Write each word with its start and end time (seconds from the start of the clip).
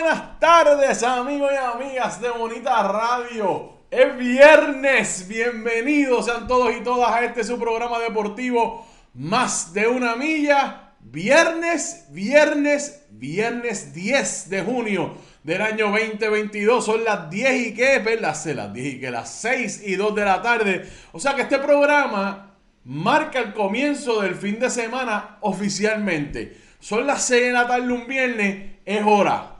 Buenas 0.00 0.40
tardes 0.40 1.02
amigos 1.02 1.50
y 1.52 1.56
amigas 1.56 2.22
de 2.22 2.30
Bonita 2.30 2.82
Radio. 2.88 3.74
Es 3.90 4.16
viernes, 4.16 5.28
bienvenidos 5.28 6.24
sean 6.24 6.46
todos 6.46 6.74
y 6.74 6.82
todas 6.82 7.12
a 7.12 7.22
este 7.22 7.44
su 7.44 7.58
programa 7.58 7.98
deportivo 7.98 8.86
Más 9.12 9.74
de 9.74 9.86
una 9.88 10.16
milla. 10.16 10.94
Viernes, 11.00 12.06
viernes, 12.08 13.04
viernes 13.10 13.92
10 13.92 14.48
de 14.48 14.62
junio 14.62 15.16
del 15.44 15.60
año 15.60 15.90
2022. 15.90 16.82
Son 16.82 17.04
las 17.04 17.28
10 17.28 17.66
y 17.66 17.74
qué, 17.74 18.02
las, 18.18 18.46
las 18.46 18.72
10 18.72 18.94
y 18.94 19.00
que 19.00 19.10
las 19.10 19.28
6 19.28 19.82
y 19.84 19.96
2 19.96 20.14
de 20.14 20.24
la 20.24 20.40
tarde. 20.40 20.88
O 21.12 21.20
sea 21.20 21.34
que 21.34 21.42
este 21.42 21.58
programa 21.58 22.54
marca 22.84 23.38
el 23.38 23.52
comienzo 23.52 24.22
del 24.22 24.34
fin 24.34 24.58
de 24.58 24.70
semana 24.70 25.36
oficialmente. 25.42 26.56
Son 26.78 27.06
las 27.06 27.22
6 27.24 27.42
de 27.48 27.52
la 27.52 27.68
tarde 27.68 27.92
un 27.92 28.06
viernes 28.06 28.80
es 28.86 29.02
hora, 29.04 29.59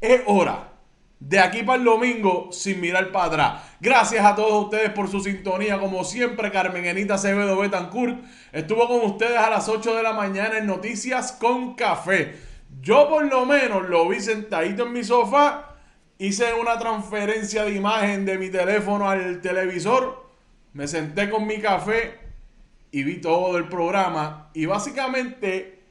es 0.00 0.22
hora. 0.26 0.66
De 1.18 1.38
aquí 1.38 1.62
para 1.62 1.78
el 1.78 1.84
domingo, 1.84 2.48
sin 2.50 2.80
mirar 2.80 3.12
para 3.12 3.24
atrás. 3.26 3.62
Gracias 3.78 4.24
a 4.24 4.34
todos 4.34 4.64
ustedes 4.64 4.90
por 4.90 5.08
su 5.08 5.20
sintonía. 5.20 5.78
Como 5.78 6.02
siempre, 6.02 6.50
Carmen 6.50 6.86
Enita 6.86 7.14
Acevedo 7.14 7.58
Betancourt 7.58 8.24
estuvo 8.52 8.88
con 8.88 9.02
ustedes 9.02 9.36
a 9.36 9.50
las 9.50 9.68
8 9.68 9.96
de 9.96 10.02
la 10.02 10.14
mañana 10.14 10.56
en 10.56 10.66
Noticias 10.66 11.32
con 11.32 11.74
Café. 11.74 12.38
Yo 12.80 13.08
por 13.10 13.26
lo 13.26 13.44
menos 13.44 13.88
lo 13.90 14.08
vi 14.08 14.20
sentadito 14.20 14.86
en 14.86 14.94
mi 14.94 15.04
sofá. 15.04 15.76
Hice 16.16 16.54
una 16.54 16.78
transferencia 16.78 17.64
de 17.64 17.74
imagen 17.74 18.24
de 18.24 18.38
mi 18.38 18.48
teléfono 18.48 19.10
al 19.10 19.42
televisor. 19.42 20.26
Me 20.72 20.88
senté 20.88 21.28
con 21.28 21.46
mi 21.46 21.58
café 21.58 22.18
y 22.90 23.02
vi 23.02 23.20
todo 23.20 23.58
el 23.58 23.68
programa. 23.68 24.50
Y 24.54 24.64
básicamente 24.64 25.82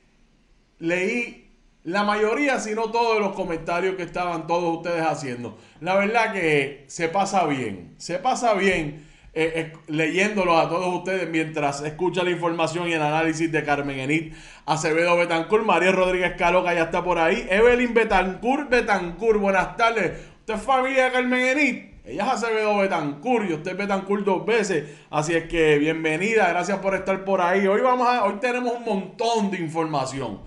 leí 0.80 1.49
la 1.84 2.04
mayoría, 2.04 2.60
si 2.60 2.76
no 2.76 2.92
todos 2.92 3.20
los 3.20 3.34
comentarios 3.34 3.96
que 3.96 4.04
estaban 4.04 4.48
todos 4.48 4.78
ustedes 4.78 5.02
haciendo. 5.02 5.58
La 5.80 5.96
verdad 5.96 6.34
que 6.34 6.84
se 6.88 7.08
pasa 7.08 7.46
bien, 7.46 7.96
se 7.98 8.20
pasa 8.20 8.54
bien 8.54 9.08
eh, 9.34 9.54
eh, 9.56 9.74
leyéndolo 9.88 10.58
a 10.58 10.68
todos 10.68 10.94
ustedes 10.94 11.30
mientras 11.30 11.82
escucha 11.82 12.24
la 12.24 12.32
información 12.32 12.90
y 12.90 12.94
el 12.94 13.02
análisis 13.02 13.50
de 13.52 13.64
Carmen 13.64 14.00
Enit, 14.00 14.34
Acevedo 14.66 15.16
Betancourt, 15.16 15.64
María 15.64 15.92
Rodríguez 15.92 16.34
Caloca 16.36 16.74
ya 16.74 16.84
está 16.84 17.04
por 17.04 17.18
ahí, 17.18 17.48
Evelyn 17.50 17.94
Betancourt 17.94 18.70
Betancourt, 18.70 19.40
buenas 19.40 19.78
tardes. 19.78 20.14
Usted 20.40 20.56
es 20.56 20.62
familia 20.62 21.06
de 21.06 21.12
Carmen 21.12 21.40
Enit. 21.40 21.90
Ella 22.06 22.24
es 22.26 22.30
Acevedo 22.32 22.78
Betancourt 22.78 23.50
y 23.50 23.54
usted 23.54 23.72
es 23.72 23.78
Betancourt 23.78 24.26
dos 24.26 24.46
veces. 24.46 24.98
Así 25.12 25.36
es 25.36 25.46
que 25.46 25.78
bienvenida, 25.78 26.50
gracias 26.50 26.80
por 26.80 26.96
estar 26.96 27.24
por 27.24 27.40
ahí. 27.40 27.68
Hoy, 27.68 27.82
vamos 27.82 28.08
a, 28.08 28.26
hoy 28.26 28.34
tenemos 28.42 28.74
un 28.74 28.84
montón 28.84 29.52
de 29.52 29.60
información. 29.60 30.40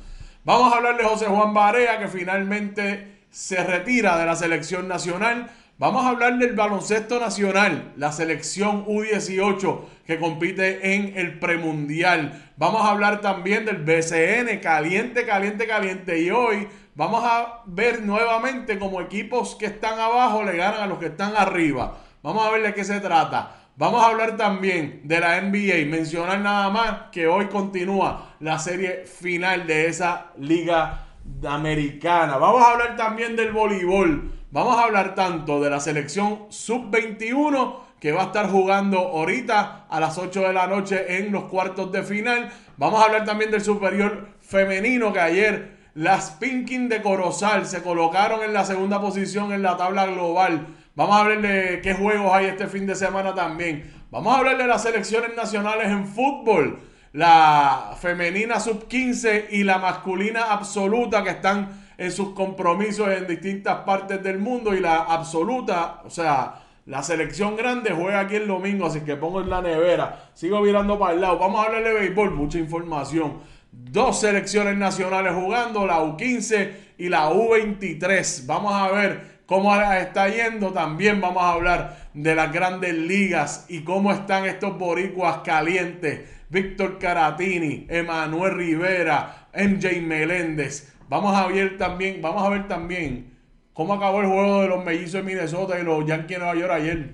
Vamos 0.44 0.72
a 0.72 0.78
hablar 0.78 0.96
de 0.96 1.04
José 1.04 1.26
Juan 1.26 1.54
Barea, 1.54 2.00
que 2.00 2.08
finalmente 2.08 3.26
se 3.30 3.62
retira 3.62 4.18
de 4.18 4.26
la 4.26 4.34
selección 4.34 4.88
nacional. 4.88 5.48
Vamos 5.78 6.04
a 6.04 6.08
hablar 6.08 6.36
del 6.36 6.54
baloncesto 6.54 7.20
nacional, 7.20 7.92
la 7.96 8.10
selección 8.10 8.84
U18 8.86 9.80
que 10.04 10.18
compite 10.18 10.96
en 10.96 11.16
el 11.16 11.38
premundial. 11.38 12.50
Vamos 12.56 12.82
a 12.82 12.90
hablar 12.90 13.20
también 13.20 13.64
del 13.64 13.84
BCN, 13.84 14.58
caliente, 14.60 15.24
caliente, 15.24 15.68
caliente. 15.68 16.20
Y 16.20 16.32
hoy 16.32 16.66
vamos 16.96 17.22
a 17.24 17.62
ver 17.66 18.02
nuevamente 18.02 18.80
cómo 18.80 19.00
equipos 19.00 19.54
que 19.54 19.66
están 19.66 20.00
abajo 20.00 20.42
le 20.42 20.56
ganan 20.56 20.80
a 20.80 20.86
los 20.88 20.98
que 20.98 21.06
están 21.06 21.36
arriba. 21.36 21.98
Vamos 22.20 22.44
a 22.44 22.50
ver 22.50 22.62
de 22.62 22.74
qué 22.74 22.82
se 22.82 22.98
trata. 22.98 23.61
Vamos 23.76 24.02
a 24.02 24.08
hablar 24.08 24.36
también 24.36 25.00
de 25.04 25.18
la 25.18 25.40
NBA. 25.40 25.86
Mencionar 25.90 26.40
nada 26.40 26.68
más 26.68 26.94
que 27.10 27.26
hoy 27.26 27.46
continúa 27.46 28.34
la 28.38 28.58
serie 28.58 29.06
final 29.06 29.66
de 29.66 29.86
esa 29.86 30.26
liga 30.36 31.06
americana. 31.48 32.36
Vamos 32.36 32.62
a 32.62 32.72
hablar 32.72 32.96
también 32.96 33.34
del 33.34 33.50
voleibol. 33.50 34.30
Vamos 34.50 34.76
a 34.76 34.82
hablar 34.82 35.14
tanto 35.14 35.58
de 35.58 35.70
la 35.70 35.80
selección 35.80 36.48
sub-21 36.50 37.76
que 37.98 38.12
va 38.12 38.24
a 38.24 38.26
estar 38.26 38.50
jugando 38.50 38.98
ahorita 38.98 39.86
a 39.88 40.00
las 40.00 40.18
8 40.18 40.42
de 40.42 40.52
la 40.52 40.66
noche 40.66 41.16
en 41.16 41.32
los 41.32 41.44
cuartos 41.44 41.90
de 41.92 42.02
final. 42.02 42.52
Vamos 42.76 43.00
a 43.00 43.06
hablar 43.06 43.24
también 43.24 43.50
del 43.50 43.62
superior 43.62 44.28
femenino 44.42 45.14
que 45.14 45.20
ayer 45.20 45.78
las 45.94 46.32
Pinkin 46.32 46.90
de 46.90 47.00
Corozal 47.00 47.64
se 47.64 47.82
colocaron 47.82 48.42
en 48.42 48.52
la 48.52 48.66
segunda 48.66 49.00
posición 49.00 49.50
en 49.50 49.62
la 49.62 49.78
tabla 49.78 50.04
global 50.04 50.66
Vamos 50.94 51.16
a 51.16 51.20
hablar 51.20 51.40
de 51.40 51.80
qué 51.82 51.94
juegos 51.94 52.30
hay 52.34 52.46
este 52.46 52.66
fin 52.66 52.86
de 52.86 52.94
semana 52.94 53.34
también. 53.34 53.90
Vamos 54.10 54.34
a 54.34 54.38
hablar 54.40 54.58
de 54.58 54.66
las 54.66 54.82
selecciones 54.82 55.34
nacionales 55.34 55.86
en 55.86 56.06
fútbol. 56.06 56.80
La 57.14 57.96
femenina 57.98 58.60
sub 58.60 58.88
15 58.88 59.48
y 59.52 59.64
la 59.64 59.78
masculina 59.78 60.52
absoluta 60.52 61.24
que 61.24 61.30
están 61.30 61.86
en 61.96 62.12
sus 62.12 62.34
compromisos 62.34 63.08
en 63.08 63.26
distintas 63.26 63.76
partes 63.84 64.22
del 64.22 64.38
mundo. 64.38 64.74
Y 64.74 64.80
la 64.80 64.96
absoluta, 64.96 66.02
o 66.04 66.10
sea, 66.10 66.60
la 66.84 67.02
selección 67.02 67.56
grande 67.56 67.92
juega 67.92 68.20
aquí 68.20 68.36
el 68.36 68.46
domingo, 68.46 68.84
así 68.84 69.00
que 69.00 69.16
pongo 69.16 69.40
en 69.40 69.48
la 69.48 69.62
nevera. 69.62 70.30
Sigo 70.34 70.60
mirando 70.60 70.98
para 70.98 71.14
el 71.14 71.22
lado. 71.22 71.38
Vamos 71.38 71.64
a 71.64 71.68
hablar 71.68 71.84
de 71.84 71.94
béisbol, 71.94 72.32
mucha 72.32 72.58
información. 72.58 73.38
Dos 73.72 74.20
selecciones 74.20 74.76
nacionales 74.76 75.32
jugando, 75.32 75.86
la 75.86 76.00
U15 76.02 76.70
y 76.98 77.08
la 77.08 77.30
U23. 77.30 78.44
Vamos 78.44 78.74
a 78.74 78.90
ver 78.90 79.31
cómo 79.52 79.78
está 79.78 80.30
yendo. 80.30 80.72
También 80.72 81.20
vamos 81.20 81.42
a 81.42 81.52
hablar 81.52 82.08
de 82.14 82.34
las 82.34 82.50
grandes 82.50 82.94
ligas 82.94 83.66
y 83.68 83.84
cómo 83.84 84.10
están 84.10 84.46
estos 84.46 84.78
boricuas 84.78 85.40
calientes. 85.44 86.22
Víctor 86.48 86.98
Caratini, 86.98 87.86
Emanuel 87.90 88.54
Rivera, 88.54 89.48
MJ 89.54 90.00
Meléndez. 90.00 90.94
Vamos 91.06 91.36
a 91.36 91.48
ver 91.48 91.76
también, 91.76 92.22
vamos 92.22 92.42
a 92.42 92.48
ver 92.48 92.66
también 92.66 93.36
cómo 93.74 93.92
acabó 93.92 94.22
el 94.22 94.28
juego 94.28 94.62
de 94.62 94.68
los 94.68 94.82
mellizos 94.82 95.12
de 95.12 95.22
Minnesota 95.22 95.78
y 95.78 95.84
los 95.84 96.06
Yankees 96.06 96.30
de 96.30 96.38
Nueva 96.38 96.54
York 96.54 96.72
ayer. 96.72 97.12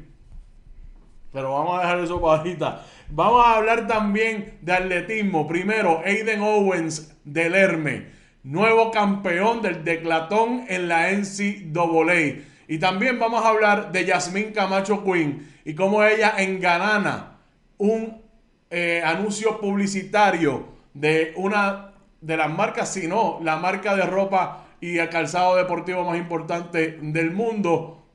Pero 1.32 1.52
vamos 1.55 1.76
a 1.76 1.82
dejar 1.82 1.99
eso 1.99 2.20
para 2.20 2.38
ahorita. 2.38 2.85
Vamos 3.08 3.44
a 3.44 3.56
hablar 3.56 3.88
también 3.88 4.58
de 4.62 4.73
atletismo. 4.73 5.49
Primero, 5.49 6.02
Aiden 6.05 6.40
Owens 6.40 7.17
del 7.25 7.56
Herme 7.56 8.18
nuevo 8.43 8.90
campeón 8.90 9.62
del 9.62 9.85
declatón 9.85 10.64
en 10.69 10.88
la 10.88 11.11
NCAA. 11.11 12.43
Y 12.69 12.79
también 12.79 13.19
vamos 13.19 13.44
a 13.44 13.49
hablar 13.49 13.93
de 13.93 14.05
Yasmín 14.05 14.52
Camacho 14.52 15.02
Quinn 15.05 15.49
y 15.64 15.75
cómo 15.75 16.02
ella 16.02 16.35
enganana 16.38 17.38
un 17.79 18.23
eh, 18.70 19.02
anuncio 19.05 19.61
publicitario 19.61 20.67
de 20.93 21.32
una 21.37 21.93
de 22.20 22.37
las 22.37 22.50
marcas, 22.50 22.93
si 22.93 23.06
no, 23.06 23.38
la 23.43 23.56
marca 23.56 23.94
de 23.94 24.02
ropa 24.02 24.64
y 24.81 24.99
el 24.99 25.08
calzado 25.08 25.56
deportivo 25.56 26.05
más 26.05 26.19
importante 26.19 26.99
del 27.00 27.31
mundo. 27.31 28.06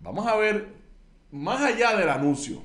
Vamos 0.00 0.26
a 0.26 0.36
ver 0.36 0.68
más 1.32 1.60
allá 1.60 1.96
del 1.96 2.08
anuncio. 2.08 2.62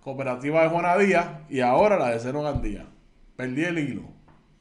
cooperativa 0.01 0.63
de 0.63 0.69
Juana 0.69 0.97
Díaz 0.97 1.27
y 1.49 1.61
ahora 1.61 1.97
la 1.97 2.09
de 2.09 2.19
Cero 2.19 2.41
Gandía. 2.43 2.85
Perdí 3.35 3.63
el 3.63 3.79
hilo. 3.79 4.03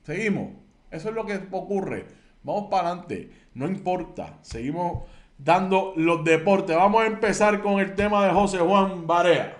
Seguimos. 0.02 0.52
Eso 0.90 1.10
es 1.10 1.14
lo 1.14 1.26
que 1.26 1.40
ocurre 1.50 2.06
Vamos 2.42 2.68
para 2.70 2.88
adelante. 2.88 3.30
No 3.54 3.66
importa. 3.66 4.38
Seguimos 4.42 5.02
dando 5.36 5.92
los 5.96 6.24
deportes. 6.24 6.76
Vamos 6.76 7.02
a 7.02 7.06
empezar 7.06 7.60
con 7.60 7.80
el 7.80 7.94
tema 7.94 8.26
de 8.26 8.32
José 8.32 8.58
Juan 8.58 9.06
Barea. 9.06 9.56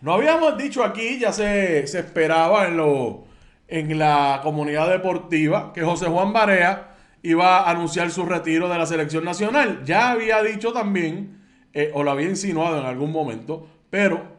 No 0.00 0.14
habíamos 0.14 0.56
dicho 0.56 0.82
aquí, 0.82 1.18
ya 1.18 1.32
se, 1.32 1.80
esperaba 1.80 2.66
en, 2.66 2.76
lo, 2.76 3.24
en 3.68 3.98
la 3.98 4.40
comunidad 4.42 4.88
deportiva, 4.88 5.72
que 5.74 5.82
José 5.82 6.06
Juan 6.06 6.32
Barea 6.32 6.94
iba 7.22 7.58
a 7.58 7.70
anunciar 7.70 8.10
su 8.10 8.24
retiro 8.24 8.68
de 8.68 8.78
la 8.78 8.86
selección 8.86 9.24
nacional. 9.24 9.84
Ya 9.84 10.10
había 10.10 10.42
dicho 10.42 10.72
también, 10.72 11.42
eh, 11.74 11.90
o 11.92 12.02
lo 12.02 12.12
había 12.12 12.30
insinuado 12.30 12.78
en 12.78 12.86
algún 12.86 13.12
momento, 13.12 13.66
pero 13.90 14.38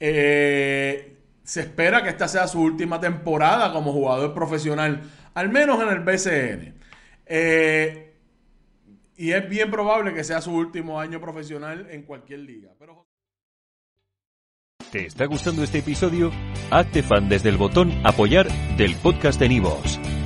eh, 0.00 1.16
se 1.44 1.60
espera 1.60 2.02
que 2.02 2.08
esta 2.08 2.26
sea 2.26 2.48
su 2.48 2.60
última 2.60 2.98
temporada 2.98 3.72
como 3.72 3.92
jugador 3.92 4.34
profesional, 4.34 5.02
al 5.34 5.48
menos 5.50 5.80
en 5.82 5.88
el 5.88 6.00
BCN. 6.00 6.74
Eh, 7.26 8.14
y 9.16 9.32
es 9.32 9.48
bien 9.48 9.70
probable 9.70 10.12
que 10.12 10.24
sea 10.24 10.40
su 10.40 10.52
último 10.52 11.00
año 11.00 11.20
profesional 11.20 11.86
en 11.90 12.02
cualquier 12.02 12.40
liga. 12.40 12.70
¿Te 14.90 15.06
está 15.06 15.26
gustando 15.26 15.62
este 15.62 15.78
episodio? 15.78 16.30
Hazte 16.70 17.02
fan 17.02 17.28
desde 17.28 17.48
el 17.48 17.56
botón 17.56 17.92
apoyar 18.04 18.48
del 18.76 18.94
podcast 18.96 19.38
de 19.40 19.48
Nivos. 19.48 19.98